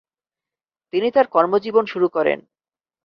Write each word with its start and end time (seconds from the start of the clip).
তিনি 0.93 1.07
তাঁর 1.11 1.27
কর্মজীবন 1.27 1.85
শুরু 1.85 2.07
করেন। 2.09 2.39